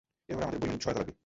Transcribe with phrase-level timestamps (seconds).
[0.31, 1.13] এ ব্যাপারে আমাদের বৈমানিক সহায়তা লাগবে।